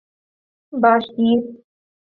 [0.81, 1.39] Bashkir